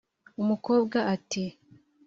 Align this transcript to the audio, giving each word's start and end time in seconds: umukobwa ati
umukobwa 0.41 0.97
ati 1.15 1.43